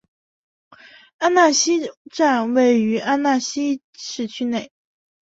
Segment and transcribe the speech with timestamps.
[1.19, 4.71] 阿讷西站位于阿讷西市区内。